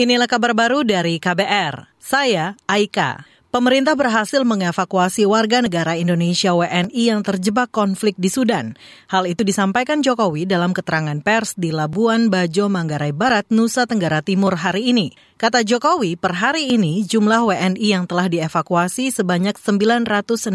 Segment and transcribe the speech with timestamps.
[0.00, 2.00] Inilah kabar baru dari KBR.
[2.00, 3.28] Saya Aika.
[3.52, 8.80] Pemerintah berhasil mengevakuasi warga negara Indonesia WNI yang terjebak konflik di Sudan.
[9.12, 14.56] Hal itu disampaikan Jokowi dalam keterangan pers di Labuan Bajo, Manggarai Barat, Nusa Tenggara Timur
[14.56, 15.12] hari ini.
[15.36, 20.48] Kata Jokowi, per hari ini jumlah WNI yang telah dievakuasi sebanyak 969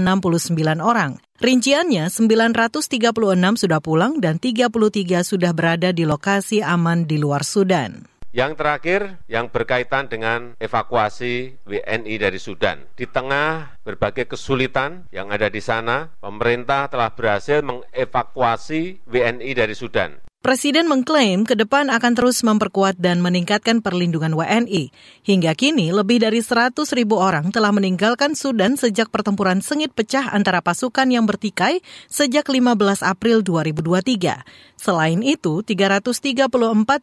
[0.82, 1.22] orang.
[1.38, 8.15] Rinciannya, 936 sudah pulang dan 33 sudah berada di lokasi aman di luar Sudan.
[8.36, 12.84] Yang terakhir, yang berkaitan dengan evakuasi WNI dari Sudan.
[13.00, 20.20] Di tengah berbagai kesulitan yang ada di sana, pemerintah telah berhasil mengevakuasi WNI dari Sudan.
[20.46, 24.94] Presiden mengklaim ke depan akan terus memperkuat dan meningkatkan perlindungan WNI.
[25.26, 30.62] Hingga kini, lebih dari 100 ribu orang telah meninggalkan Sudan sejak pertempuran sengit pecah antara
[30.62, 31.82] pasukan yang bertikai
[32.14, 34.46] sejak 15 April 2023.
[34.78, 36.14] Selain itu, 334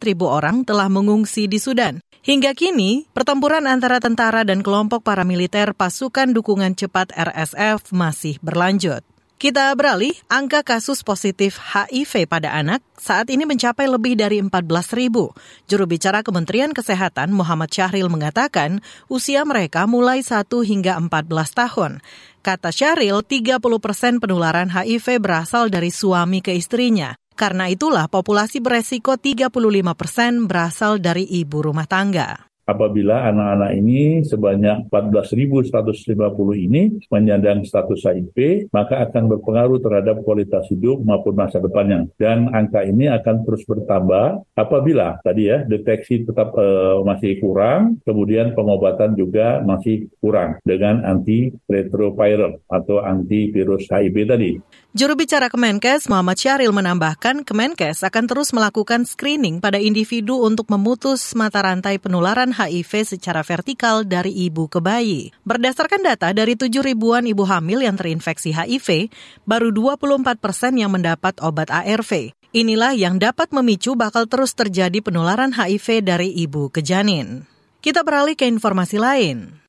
[0.07, 1.99] ribu orang telah mengungsi di Sudan.
[2.23, 9.03] Hingga kini, pertempuran antara tentara dan kelompok paramiliter pasukan dukungan cepat RSF masih berlanjut.
[9.43, 14.55] Kita beralih, angka kasus positif HIV pada anak saat ini mencapai lebih dari 14
[14.95, 15.35] ribu.
[15.67, 18.79] Juru bicara Kementerian Kesehatan Muhammad Syahril mengatakan
[19.11, 21.27] usia mereka mulai 1 hingga 14
[21.59, 21.99] tahun.
[22.39, 27.11] Kata Syahril, 30 persen penularan HIV berasal dari suami ke istrinya.
[27.35, 29.51] Karena itulah populasi beresiko 35
[29.91, 36.13] persen berasal dari ibu rumah tangga apabila anak-anak ini sebanyak 14.150
[36.55, 42.07] ini menyandang status HIV, maka akan berpengaruh terhadap kualitas hidup maupun masa depannya.
[42.15, 48.55] Dan angka ini akan terus bertambah apabila tadi ya deteksi tetap uh, masih kurang, kemudian
[48.55, 54.51] pengobatan juga masih kurang dengan antiretroviral atau antivirus HIV tadi.
[54.93, 61.33] Juru bicara Kemenkes Muhammad Syahril menambahkan Kemenkes akan terus melakukan screening pada individu untuk memutus
[61.33, 65.33] mata rantai penularan HIV secara vertikal dari ibu ke bayi.
[65.43, 69.09] Berdasarkan data dari 7 ribuan ibu hamil yang terinfeksi HIV,
[69.43, 72.31] baru 24 persen yang mendapat obat ARV.
[72.53, 77.49] Inilah yang dapat memicu bakal terus terjadi penularan HIV dari ibu ke janin.
[77.81, 79.59] Kita beralih ke informasi lain.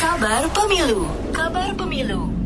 [0.00, 2.39] Kabar Pemilu Kabar Pemilu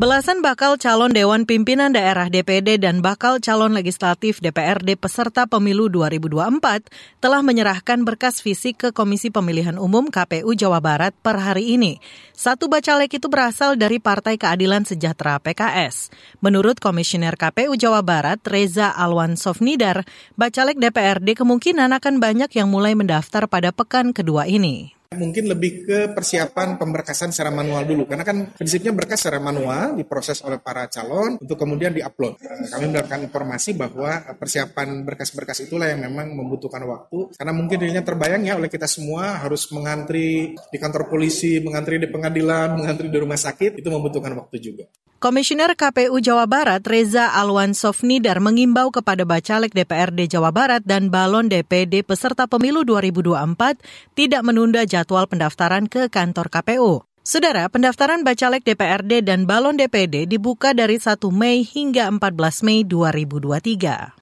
[0.00, 7.20] Belasan bakal calon Dewan Pimpinan Daerah DPD dan bakal calon legislatif DPRD peserta pemilu 2024
[7.20, 12.00] telah menyerahkan berkas fisik ke Komisi Pemilihan Umum KPU Jawa Barat per hari ini.
[12.32, 16.08] Satu bacalek itu berasal dari Partai Keadilan Sejahtera PKS.
[16.40, 22.96] Menurut Komisioner KPU Jawa Barat, Reza Alwan Sofnidar, bacalek DPRD kemungkinan akan banyak yang mulai
[22.96, 24.99] mendaftar pada pekan kedua ini.
[25.10, 30.38] Mungkin lebih ke persiapan pemberkasan secara manual dulu, karena kan prinsipnya berkas secara manual diproses
[30.46, 32.38] oleh para calon untuk kemudian diupload.
[32.70, 38.46] Kami mendapatkan informasi bahwa persiapan berkas-berkas itulah yang memang membutuhkan waktu, karena mungkin dirinya terbayang
[38.46, 43.34] ya oleh kita semua harus mengantri di kantor polisi, mengantri di pengadilan, mengantri di rumah
[43.34, 44.86] sakit, itu membutuhkan waktu juga.
[45.20, 51.44] Komisioner KPU Jawa Barat Reza Alwan Sofnidar mengimbau kepada Bacalek DPRD Jawa Barat dan balon
[51.44, 57.08] DPD peserta pemilu 2024 tidak menunda jadwal pendaftaran ke kantor KPU.
[57.24, 64.16] Saudara, pendaftaran Bacalek DPRD dan balon DPD dibuka dari 1 Mei hingga 14 Mei 2023.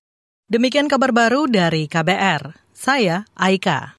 [0.47, 2.55] Demikian kabar baru dari KBR.
[2.75, 3.98] Saya Aika.